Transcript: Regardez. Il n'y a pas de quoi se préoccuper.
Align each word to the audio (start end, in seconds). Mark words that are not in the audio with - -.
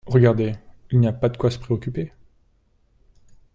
Regardez. 0.07 0.55
Il 0.89 0.99
n'y 0.99 1.05
a 1.07 1.13
pas 1.13 1.29
de 1.29 1.37
quoi 1.37 1.51
se 1.51 1.59
préoccuper. 1.59 2.11